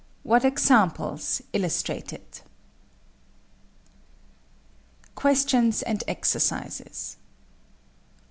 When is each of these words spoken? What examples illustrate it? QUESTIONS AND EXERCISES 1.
What 0.23 0.43
examples 0.43 1.43
illustrate 1.53 2.11
it? 2.11 2.41
QUESTIONS 5.13 5.83
AND 5.83 6.03
EXERCISES 6.07 7.17
1. 7.19 7.23